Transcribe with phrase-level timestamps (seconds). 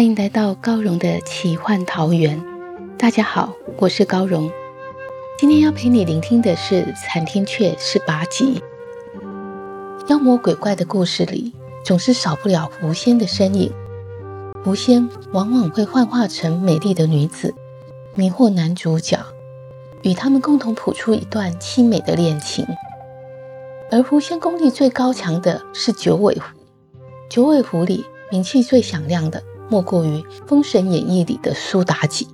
[0.00, 2.42] 欢迎来到高荣的奇幻桃源。
[2.96, 4.50] 大家好，我是高荣。
[5.38, 8.62] 今天要陪你聆听的是《残天阙》十八集。
[10.08, 11.52] 妖魔鬼怪的故事里，
[11.84, 13.70] 总是少不了狐仙的身影。
[14.64, 17.54] 狐仙往往会幻化成美丽的女子，
[18.14, 19.18] 迷惑男主角，
[20.00, 22.66] 与他们共同谱出一段凄美的恋情。
[23.90, 26.44] 而狐仙功力最高强的是九尾狐。
[27.28, 29.42] 九尾狐里名气最响亮的。
[29.70, 32.26] 莫过于《封神演义》里的苏妲己。《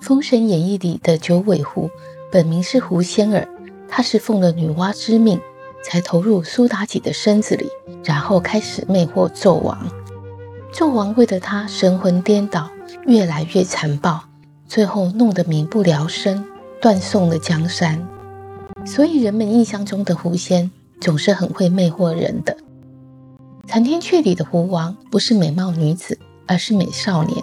[0.00, 1.88] 封神演义》里的九尾狐
[2.30, 3.48] 本名是狐仙儿，
[3.88, 5.40] 她是奉了女娲之命
[5.82, 7.66] 才投入苏妲己的身子里，
[8.04, 9.88] 然后开始魅惑纣王。
[10.70, 12.68] 纣王为了她神魂颠倒，
[13.06, 14.20] 越来越残暴，
[14.68, 16.44] 最后弄得民不聊生，
[16.80, 18.06] 断送了江山。
[18.84, 22.54] 所以人们印象中的狐仙总是很会魅惑人的。
[23.66, 26.18] 《残天阙》里的狐王不是美貌女子。
[26.46, 27.42] 而是美少年，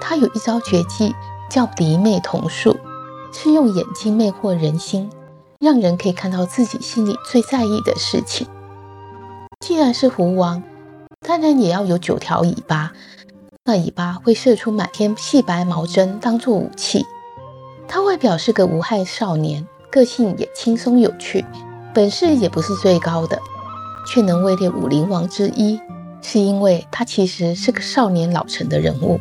[0.00, 1.14] 他有一招绝技
[1.50, 2.76] 叫离魅瞳术，
[3.32, 5.10] 是用眼睛魅惑人心，
[5.60, 8.46] 让人可以看到自己心里最在意的事情。
[9.60, 10.62] 既然是狐王，
[11.26, 12.92] 当然也要有九条尾巴，
[13.64, 17.06] 那尾巴会射出满天细白毛针当做武器。
[17.86, 21.44] 他外表是个无害少年，个性也轻松有趣，
[21.94, 23.38] 本事也不是最高的，
[24.06, 25.78] 却能位列武林王之一。
[26.22, 29.20] 是因为他其实是个少年老成的人物，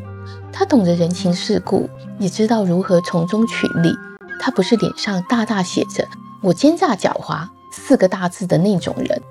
[0.54, 1.90] 他懂得人情世故，
[2.20, 3.94] 也知道如何从中取利。
[4.40, 6.08] 他不是脸上大大写着
[6.42, 9.22] “我奸诈狡猾”四个大字的那种人，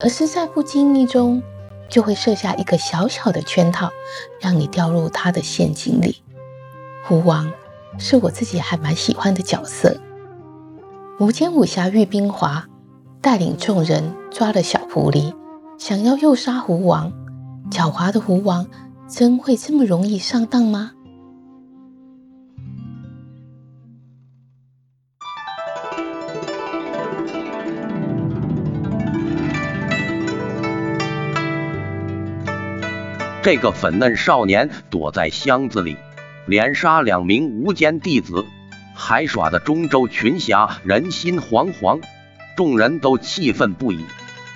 [0.00, 1.42] 而是在不经意中
[1.88, 3.90] 就会设下一个小小的圈套，
[4.40, 6.22] 让你掉入他的陷阱里。
[7.06, 7.52] 狐王
[7.98, 9.96] 是我自己还蛮喜欢的角色。
[11.18, 12.66] 无间武侠玉冰华
[13.20, 15.34] 带领众人抓了小狐狸。
[15.84, 17.12] 想要诱杀狐王，
[17.68, 18.68] 狡猾的狐王
[19.08, 20.92] 真会这么容易上当吗？
[33.42, 35.96] 这个粉嫩少年躲在箱子里，
[36.46, 38.46] 连杀两名无间弟子，
[38.94, 42.00] 还耍的中州群侠人心惶惶，
[42.56, 44.04] 众人都气愤不已。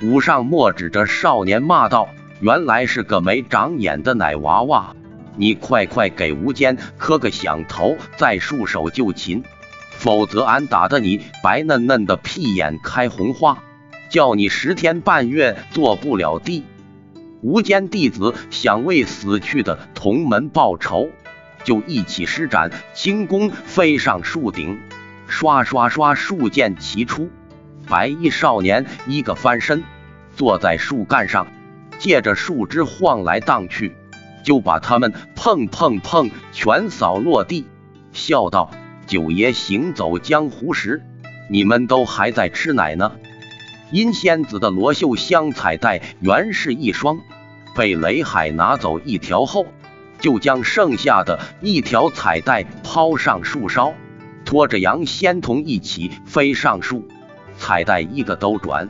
[0.02, 4.94] 武上墨指着少年骂道：“原来是个没长眼的奶娃娃！
[5.36, 9.42] 你快快给吴坚磕个响头，再束手就擒，
[9.92, 13.62] 否则俺打得你白嫩嫩的屁眼开红花，
[14.10, 16.64] 叫你十天半月做不了地！”
[17.40, 21.08] 吴间弟子想为死去的同门报仇，
[21.64, 24.78] 就一起施展轻功飞上树顶，
[25.26, 27.30] 刷刷刷，数剑齐出。
[27.86, 29.84] 白衣少年一个翻身，
[30.34, 31.46] 坐在树干上，
[31.98, 33.94] 借着树枝晃来荡去，
[34.44, 37.66] 就把他们碰碰碰全扫落地，
[38.12, 38.70] 笑道
[39.06, 41.02] ：“九爷行走江湖时，
[41.48, 43.12] 你们都还在吃奶呢。”
[43.92, 47.20] 阴仙子的罗绣香彩带原是一双，
[47.76, 49.66] 被雷海拿走一条后，
[50.18, 53.94] 就将剩下的一条彩带抛上树梢，
[54.44, 57.06] 拖着杨仙童一起飞上树。
[57.58, 58.88] 彩带一个兜转，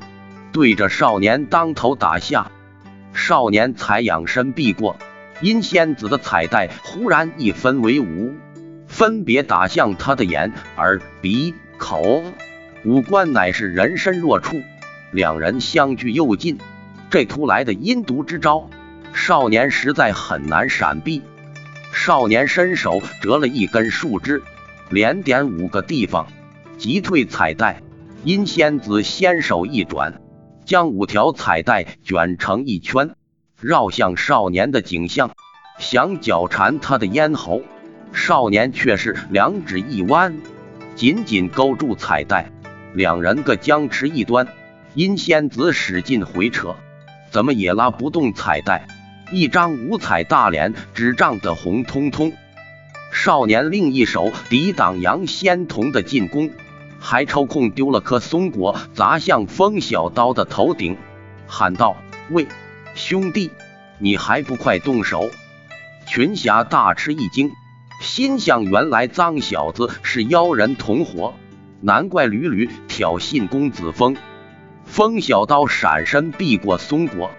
[0.52, 2.50] 对着少年当头打下，
[3.12, 4.96] 少年才仰身避过，
[5.40, 8.34] 阴仙子的彩带忽然一分为五，
[8.86, 12.22] 分别打向他的眼、耳、鼻、口，
[12.84, 14.60] 五官乃是人身若触。
[15.12, 16.58] 两人相距又近，
[17.10, 18.68] 这突来的阴毒之招，
[19.14, 21.22] 少年实在很难闪避。
[21.92, 24.42] 少年伸手折了一根树枝，
[24.90, 26.26] 连点五个地方，
[26.76, 27.80] 击退彩带。
[28.26, 30.20] 阴仙子纤手一转，
[30.64, 33.14] 将五条彩带卷成一圈，
[33.60, 35.30] 绕向少年的颈项，
[35.78, 37.62] 想绞缠他的咽喉。
[38.12, 40.38] 少年却是两指一弯，
[40.96, 42.50] 紧紧勾住彩带，
[42.94, 44.48] 两人各僵持一端。
[44.94, 46.74] 阴仙子使劲回扯，
[47.30, 48.88] 怎么也拉不动彩带，
[49.30, 52.32] 一张五彩大脸只涨得红彤彤。
[53.12, 56.50] 少年另一手抵挡杨仙童的进攻，
[57.08, 60.96] 还抽空丢了颗松果砸向风小刀的头顶，
[61.46, 61.94] 喊道
[62.30, 62.48] ：“喂，
[62.96, 63.52] 兄弟，
[64.00, 65.30] 你还不快动手！”
[66.04, 67.52] 群侠大吃一惊，
[68.00, 71.34] 心想：原来脏小子是妖人同伙，
[71.80, 74.16] 难怪屡屡挑衅公子峰。
[74.84, 77.30] 风小刀闪身避过松果，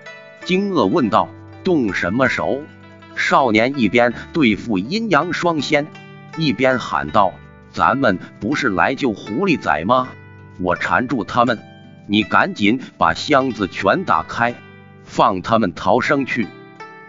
[0.46, 1.28] 惊愕问道
[1.66, 2.62] ：“动什么手？”
[3.18, 5.88] 少年一边对付阴阳双仙，
[6.38, 7.34] 一边喊道
[7.78, 10.08] ：“咱们不是来救狐狸仔吗？
[10.60, 11.60] 我缠住他们，
[12.08, 14.56] 你赶紧把箱子全打开，
[15.04, 16.48] 放他们逃生去。”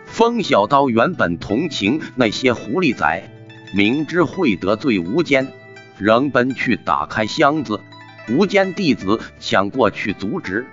[0.04, 3.30] 风小刀原本同情那些狐狸仔，
[3.74, 5.48] 明知会得罪无间，
[5.96, 7.80] 仍奔去打开箱子。
[8.28, 10.66] 无间弟子抢过去阻止，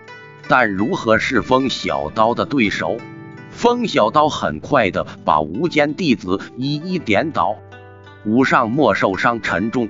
[0.50, 2.97] 但如何是风小刀的对手？
[3.50, 7.56] 风小刀很快的把无间弟子一一点倒，
[8.25, 9.89] 武上莫受伤沉重。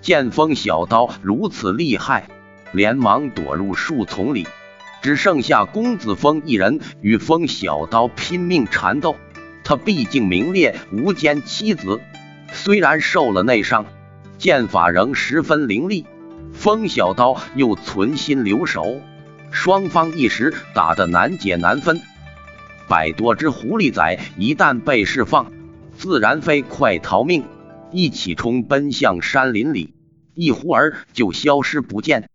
[0.00, 2.28] 见风小刀如此厉害，
[2.72, 4.46] 连忙躲入树丛里，
[5.00, 9.16] 只剩下公子峰一人与风小刀拼命缠斗。
[9.64, 12.00] 他毕竟名列无间七子，
[12.52, 13.86] 虽然受了内伤，
[14.36, 16.04] 剑法仍十分凌厉。
[16.52, 19.00] 风小刀又存心留守，
[19.50, 22.00] 双方一时打得难解难分。
[22.86, 25.50] 百多只狐狸仔一旦被释放，
[25.96, 27.42] 自然飞快逃命，
[27.94, 29.94] 一起冲奔向山林里，
[30.34, 32.28] 一忽儿就消失不见。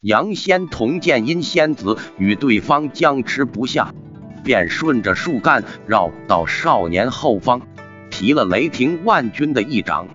[0.00, 3.94] 杨仙童见阴仙子与对方僵持不下，
[4.42, 7.62] 便顺着树干绕到少年后方，
[8.10, 10.08] 提了雷霆万钧的一掌，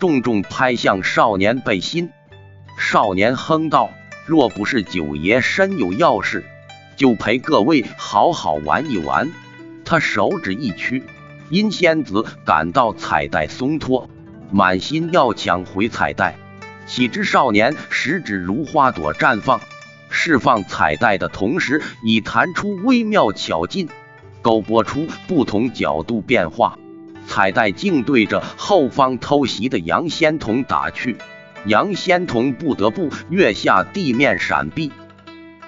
[0.00, 2.10] 重重拍向少年背心。
[2.76, 3.90] 少年哼道
[4.26, 6.44] ：“若不是九爷身有要事。”
[6.96, 9.30] 就陪各位好好玩一玩。
[9.84, 11.04] 他手指一屈，
[11.48, 14.10] 阴仙子感到彩带松脱，
[14.52, 16.36] 满心要抢回彩带。
[16.86, 19.60] 岂知少年食指如花朵绽放，
[20.10, 23.88] 释放彩带的同时，已弹出微妙巧劲，
[24.42, 26.78] 勾拨出不同角度变化。
[27.26, 31.16] 彩带竟对着后方偷袭的杨仙童打去，
[31.64, 34.92] 杨仙童不得不跃下地面闪避。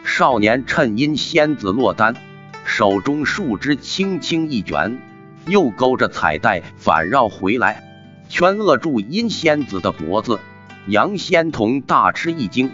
[0.05, 2.17] 少年趁阴仙子落单，
[2.65, 5.01] 手中树枝轻轻一卷，
[5.47, 7.94] 又勾着彩带反绕回来，
[8.29, 10.39] 圈扼住阴仙子的脖子。
[10.87, 12.71] 杨仙童大吃一惊，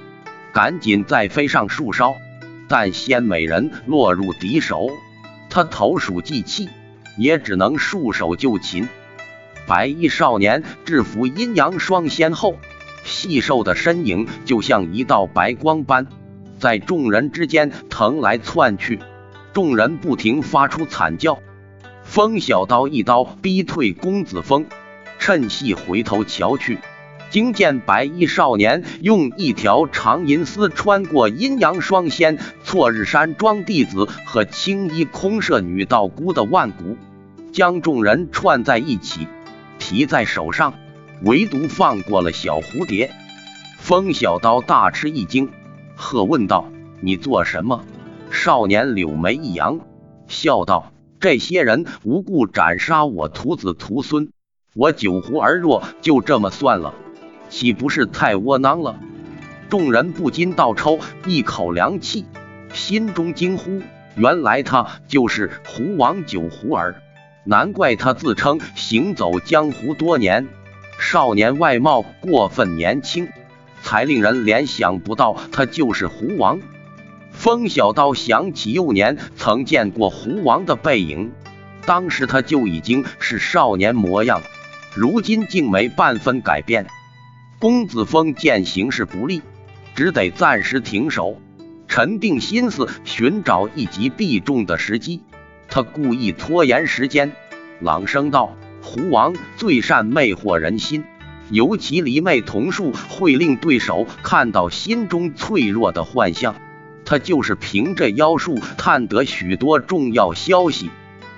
[0.52, 2.17] 赶紧再飞上树梢，
[2.69, 4.91] 但仙美人落入敌手，
[5.49, 6.69] 他投鼠忌器，
[7.17, 8.88] 也只能束手就擒。
[9.67, 12.56] 白衣少年制服阴阳双仙后，
[13.05, 16.08] 细瘦的身影就像一道白光般。
[16.58, 18.99] 在众人之间腾来窜去，
[19.52, 21.38] 众人不停发出惨叫。
[22.02, 24.67] 风小刀一刀逼退公子峰，
[25.21, 26.79] 趁隙回头瞧去，
[27.31, 36.97] 惊见白衣少年用一条长银丝穿过阴阳双仙、错日山庄弟子和青衣空舍女道姑的腕骨，
[37.53, 39.29] 将众人串在一起，
[39.79, 40.75] 提在手上，
[41.23, 43.13] 唯独放过了小蝴蝶。
[43.79, 45.51] 风小刀大吃一惊。
[45.95, 46.67] 喝问道
[47.03, 47.85] ：“你做什么？”
[48.33, 49.81] 少年柳眉一扬，
[50.29, 54.31] 笑道：“这些人无故斩杀我徒子徒孙，
[54.75, 56.95] 我九湖而弱，就这么算了，
[57.49, 58.99] 岂不是太窝囊了？”
[59.69, 62.25] 众人不禁倒抽一口凉气，
[62.73, 63.83] 心中惊呼
[64.17, 67.03] ：“原来他就是狐王九湖儿，
[67.45, 70.49] 难怪他自称行走江湖多年。
[70.99, 73.29] 少年外貌过分年轻。”
[73.83, 76.61] 才令人联想不到他就是狐王。
[77.33, 81.33] 风小刀想起幼年曾见过狐王的背影，
[81.87, 84.43] 当时他就已经是少年模样，
[84.94, 86.87] 如今竟没半分改变。
[87.59, 89.42] 公子峰见形势不利，
[89.94, 91.40] 只得暂时停手，
[91.87, 95.23] 沉定心思，寻找一击必中的时机。
[95.68, 97.32] 他故意拖延时间，
[97.80, 101.04] 朗声道：“狐王最善魅惑人心。”
[101.50, 106.54] 尤其离魅瞳术会令对手看到心中脆弱的幻象，
[107.04, 110.90] 他就是凭这妖术探得许多重要消息，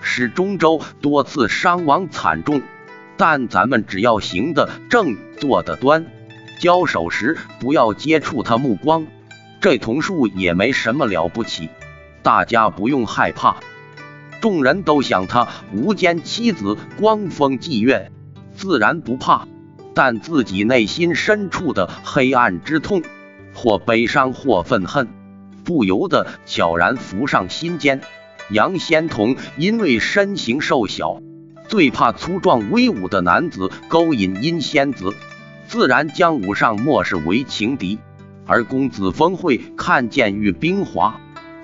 [0.03, 2.61] 使中州多次伤亡惨重。
[3.25, 6.07] 但咱们只要行得正，坐得端，
[6.59, 9.07] 交手时不要接触他目光，
[9.61, 11.69] 这桐树也没什么了不起，
[12.25, 13.59] 大家不用害怕。
[14.41, 18.11] 众人都想他无间妻子光风霁月，
[18.57, 19.47] 自然不怕。
[19.95, 23.03] 但自己内心深处的黑暗之痛，
[23.55, 25.07] 或悲伤，或愤恨，
[25.63, 28.01] 不由得悄然浮上心间。
[28.51, 31.21] 杨仙童因为身形瘦小，
[31.73, 35.15] 最怕粗壮威武的男子勾引阴仙子，
[35.67, 37.99] 自然将武上漠视为情敌。
[38.47, 41.19] 而公子峰会看见玉冰华，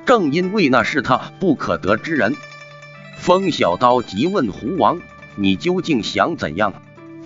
[0.06, 2.34] 正因为那是他不可得之人。
[3.18, 4.98] 风小刀急问胡王
[5.36, 6.72] ：“你究竟想怎样？”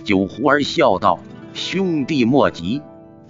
[0.03, 1.21] 九胡儿笑道
[1.55, 2.81] ：“兄弟莫急，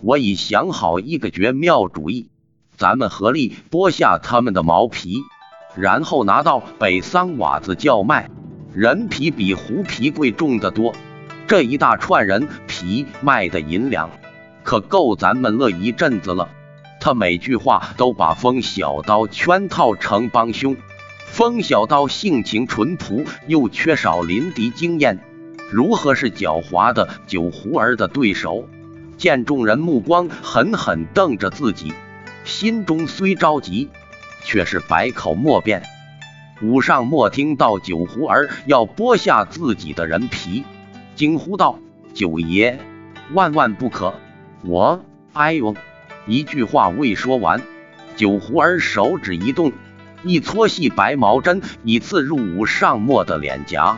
[0.02, 2.28] 我已想好一个绝妙主意。
[2.76, 5.22] 咱们合力剥下他们的毛皮，
[5.76, 8.32] 然后拿到北桑瓦子叫卖。
[8.74, 10.96] 人皮比狐皮贵重的多，
[11.48, 14.10] 这一大串人皮卖的银两。”
[14.64, 16.50] 可够咱们乐一阵子了。
[17.00, 20.76] 他每句话都把风小刀圈套成帮凶。
[21.28, 25.20] 风小刀性情淳朴，又缺少临敌经验，
[25.70, 28.68] 如何是狡猾的九狐儿的对手？
[29.18, 31.94] 见众人目光狠狠瞪着自己，
[32.46, 33.90] 心中虽着急，
[34.44, 35.84] 却是百口莫辩。
[36.64, 40.64] 武上莫听到九胡儿要剥下自己的人皮，
[41.14, 41.78] 惊呼道
[42.16, 42.80] ：“九爷，
[43.34, 44.14] 万万不可！”
[44.64, 45.04] 我
[45.34, 45.76] 哎呦！
[46.26, 47.62] 一句话未说完，
[48.16, 49.74] 九胡儿手指一动，
[50.24, 53.98] 一撮细白毛针已刺入武上墨的脸颊，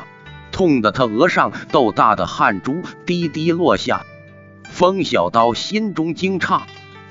[0.52, 4.02] 痛得他额上豆大的汗珠滴滴落下。
[4.64, 6.62] 风小刀心中惊诧，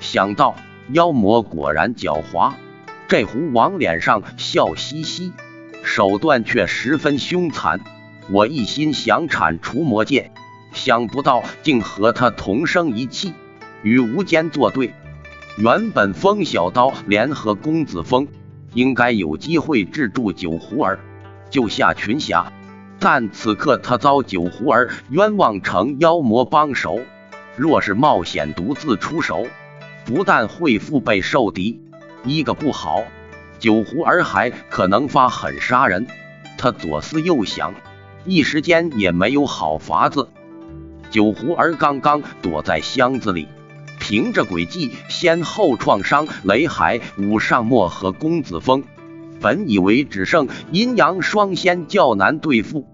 [0.01, 0.55] 想到
[0.91, 2.51] 妖魔果然狡猾。
[3.07, 5.31] 这胡王脸上笑嘻嘻，
[5.85, 7.79] 手段却十分凶残。
[8.29, 10.31] 我一心想铲除魔界，
[10.73, 13.33] 想不到竟和他同生一气。
[13.83, 14.93] 与无间作对，
[15.57, 18.27] 原本风小刀联合公子峰，
[18.73, 20.99] 应该有机会制住九狐儿，
[21.51, 22.51] 救下群侠。
[22.97, 26.99] 但此刻他遭九狐儿冤枉成妖魔帮手，
[27.55, 29.45] 若是冒险独自出手，
[30.03, 31.79] 不但会腹背受敌，
[32.23, 33.03] 一个不好，
[33.59, 36.07] 九湖儿还可能发狠杀人。
[36.57, 37.73] 他左思右想，
[38.25, 40.29] 一时间也没有好法子。
[41.11, 43.47] 九湖儿刚刚躲在箱子里。
[43.97, 48.83] 凭着诡计，先后创伤雷海、武上墨和公子峰，
[49.41, 52.87] 本以为只剩阴阳双仙较难对付，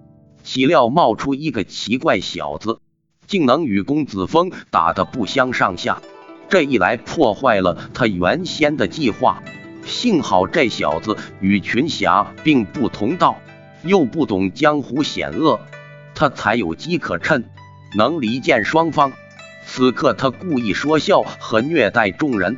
[0.43, 2.79] 岂料冒出一个奇怪小子，
[3.27, 6.01] 竟能与公子峰打得不相上下。
[6.47, 9.43] 这一来，破坏了他原先的计划。
[9.85, 13.39] 幸好这小子与群侠并不同道，
[13.83, 15.59] 又不懂江湖险恶，
[16.13, 17.45] 他才有机可趁，
[17.97, 19.11] 能离间双方。
[19.65, 22.57] 此刻他故意说笑和虐待众人，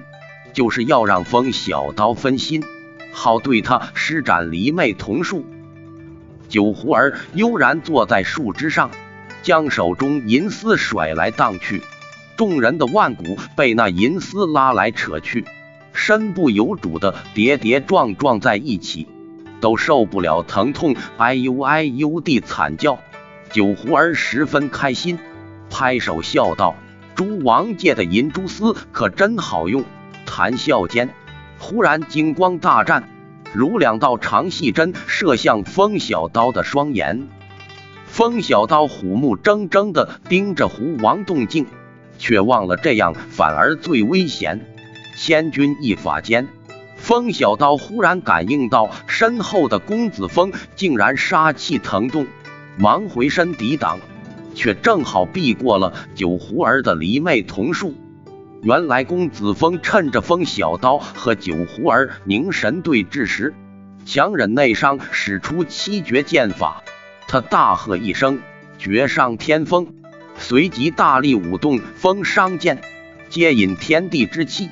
[0.54, 2.64] 就是要让风小刀分心，
[3.12, 5.46] 好对他施展离魅瞳术。
[6.50, 8.92] 九胡儿悠然坐在树枝上，
[9.42, 11.82] 将手中银丝甩来荡去，
[12.38, 15.46] 众人的腕骨被那银丝拉来扯去，
[15.94, 19.08] 身不由主的跌跌撞撞在一起，
[19.62, 23.00] 都受不了疼痛，哎呦哎呦地惨叫。
[23.52, 25.20] 九胡儿十分开心，
[25.70, 26.76] 拍手笑道。
[27.16, 29.84] 诸王界的银蛛丝可真好用。
[30.26, 31.14] 谈笑间，
[31.60, 33.08] 忽然金光大战，
[33.54, 37.28] 如两道长细针射向风小刀的双眼。
[38.08, 41.68] 风小刀虎目睁睁地盯着胡王动静，
[42.18, 44.73] 却忘了这样反而最危险。
[45.16, 46.48] 千钧一发间，
[46.98, 52.28] 风小刀忽然感应到身后的公子峰竟然杀气腾动，
[52.78, 54.00] 忙回身抵挡。
[54.56, 57.96] 却正好避过了九狐儿的离魅瞳术。
[58.62, 63.54] 原来公子峰趁着风小刀和九狐儿凝神对峙时，
[64.06, 66.84] 强忍内伤，使出七绝剑法。
[67.28, 68.42] 他大喝一声
[68.78, 69.88] “绝上天风”，
[70.38, 72.80] 随即大力舞动风伤剑，
[73.30, 74.70] 接引天地之气，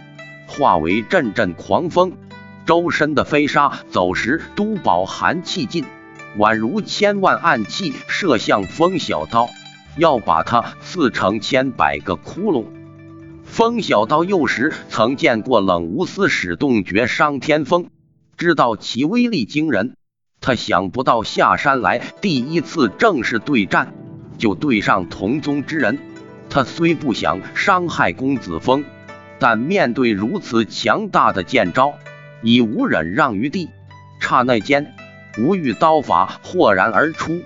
[0.51, 2.11] 化为阵阵狂风，
[2.65, 5.85] 周身的飞沙走石都饱含气劲，
[6.37, 9.49] 宛如千万暗器射向风小刀。
[9.97, 12.65] 要把他刺成千百个窟窿。
[13.43, 17.89] 风小刀幼时曾见过冷无丝使动绝伤天风，
[18.37, 19.95] 知道其威力惊人。
[20.39, 23.93] 他想不到下山来第一次正式对战，
[24.37, 25.99] 就对上同宗之人。
[26.49, 28.85] 他虽不想伤害公子峰，
[29.41, 31.95] 但面对如此强大的剑招，
[32.43, 33.71] 已无忍让余地。
[34.19, 34.93] 刹那间，
[35.39, 37.41] 无欲刀法豁然而出。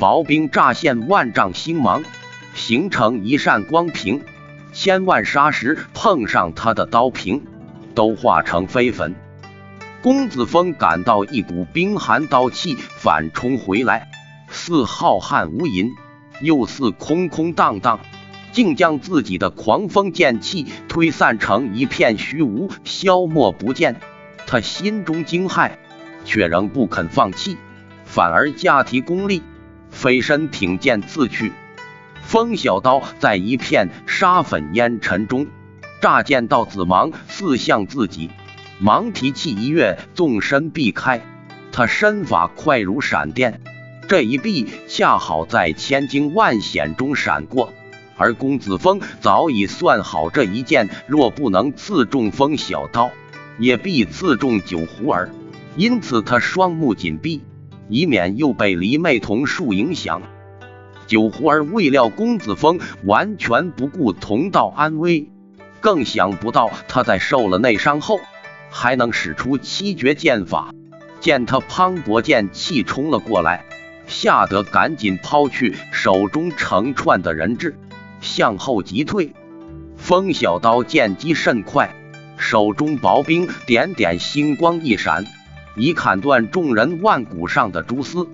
[0.00, 2.02] 薄冰乍现万丈星芒，
[2.54, 4.20] 形成一扇光屏，
[4.72, 7.44] 千万沙石碰上他的刀屏，
[7.94, 9.14] 都化成飞粉。
[10.02, 14.08] 公子峰感到一股冰寒刀气反冲回来，
[14.48, 15.92] 似浩瀚无垠，
[16.40, 18.00] 又似空空荡荡，
[18.58, 24.00] 竟将自己的狂风剑气推散成一片虚无，消没不见。
[24.48, 25.70] 他心中惊骇，
[26.24, 27.56] 却仍不肯放弃，
[28.04, 29.44] 反而加提功力。
[29.90, 31.52] 飞身挺剑刺去。
[32.20, 35.46] 风小刀在一片沙粉烟尘中，
[36.00, 38.28] 乍见到子芒刺向自己，
[38.80, 41.20] 芒提气一跃，纵身避开。
[41.70, 43.60] 他身法快如闪电，
[44.08, 47.72] 这一避恰好在千惊万险中闪过。
[48.18, 53.10] 而公子峰早已算好这一剑，若不能刺中风小刀，
[53.58, 55.30] 也必刺中九狐儿。
[55.76, 57.42] 因此他双目紧闭，
[57.88, 60.20] 以免又被离魅瞳术影响。
[61.06, 65.30] 九狐儿未料公子峰完全不顾同道安危，
[65.80, 68.20] 更想不到他在受了内伤后
[68.68, 70.74] 还能使出七绝剑法。
[71.20, 73.64] 见他磅礴剑气冲了过来，
[74.06, 77.76] 吓得赶紧抛去手中成串的人质，
[78.20, 79.34] 向后急退。
[79.96, 81.94] 风小刀剑击甚快，
[82.36, 85.26] 手中薄冰点点星光一闪，
[85.76, 88.28] 已砍断众人腕骨上的蛛丝。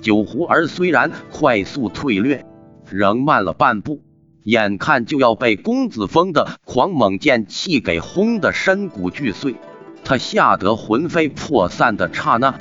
[0.00, 2.46] 九狐儿虽然快速退掠，
[2.88, 4.02] 仍慢了半步，
[4.44, 9.56] 眼看就要被公子峰的狂猛剑气给轰得身骨俱碎。
[10.04, 12.54] 他吓得魂飞魄散的刹那，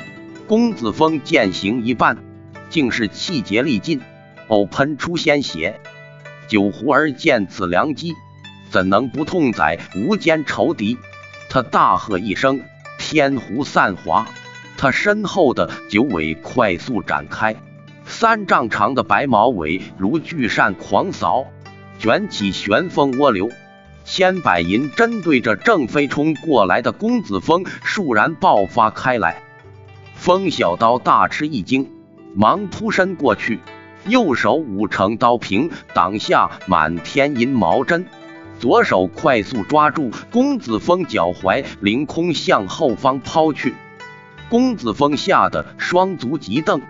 [0.47, 2.17] 公子峰剑行一半，
[2.69, 4.01] 竟是气竭力尽，
[4.47, 5.79] 呕喷出鲜血。
[6.47, 8.15] 九狐儿见此良机，
[8.69, 10.97] 怎能不痛宰无间仇敌？
[11.49, 12.61] 他大喝一声
[12.97, 14.27] ：“天狐散华！”
[14.77, 17.55] 他身后的九尾快速展开，
[18.05, 21.47] 三丈长的白毛尾如巨扇狂扫，
[21.99, 23.49] 卷起旋风涡流，
[24.05, 29.41] 千百银针对着正飞冲过来的公子峰倏然爆发开来。
[30.15, 31.91] 风小刀大吃一惊，
[32.35, 33.59] 忙扑身过去，
[34.07, 38.05] 右手五成刀平挡下满天银毛针，
[38.59, 43.73] 左手快速抓住公子峰脚踝，凌空向后方抛去。
[44.49, 46.81] 公子峰吓得双足急蹬，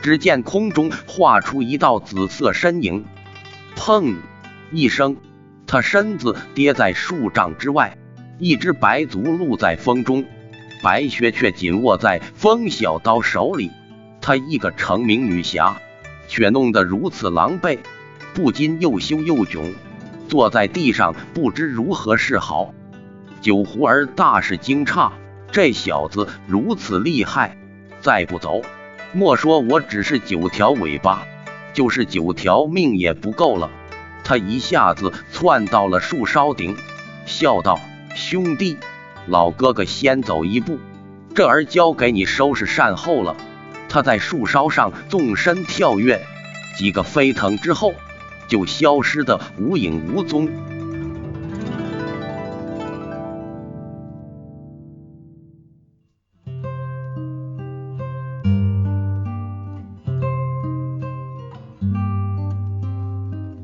[0.00, 3.04] 只见空中画出一道紫色身影，
[3.76, 4.16] 砰
[4.70, 5.18] 一声，
[5.66, 7.98] 他身子跌在数丈之外，
[8.38, 10.24] 一只白足露在风中，
[10.82, 13.70] 白靴却紧握在风小刀手里。
[14.22, 15.76] 他一个成名女侠，
[16.32, 17.78] 却弄得如此狼狈，
[18.32, 19.74] 不禁又羞又窘，
[20.30, 22.72] 坐在地上不知如何是好。
[23.42, 25.12] 九狐儿大是惊诧。
[25.50, 27.58] 这小子如此厉害，
[28.00, 28.62] 再不走，
[29.12, 31.26] 莫说我只是九条尾巴，
[31.74, 33.70] 就是九条命也不够了。
[34.24, 36.74] 他一下子窜到了树梢顶，
[37.26, 37.78] 笑道
[38.16, 38.78] ：“兄弟，
[39.26, 40.78] 老哥哥先走一步，
[41.34, 43.36] 这儿交给你收拾善后了。”
[43.92, 46.18] 他在树梢上纵身跳跃，
[46.78, 47.92] 几个飞腾之后，
[48.48, 50.48] 就消失的无影无踪。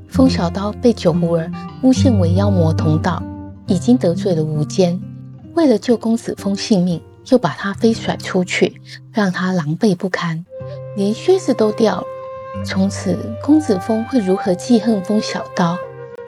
[0.09, 3.23] 风小刀被九狐儿诬陷为妖魔同道，
[3.67, 5.01] 已经得罪了无间。
[5.55, 8.68] 为了救公子峰性命，又把他飞甩出去，
[9.13, 10.45] 让他狼狈不堪，
[10.97, 12.05] 连靴子都掉了。
[12.65, 15.77] 从此，公子峰会如何记恨风小刀，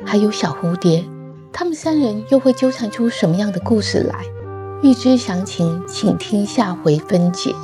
[0.05, 1.05] 还有小蝴蝶？
[1.53, 4.25] 他们三人又会纠缠出什么样的故事来？
[4.83, 7.55] 欲知详情，请听下回分解。